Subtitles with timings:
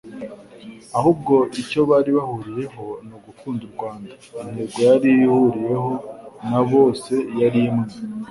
[0.97, 4.11] ahubwo icyo bari bahuriyeho ni ugukunda u Rwanda.
[4.41, 5.91] Intego yari ihuriweho
[6.49, 7.89] na bose yari imwe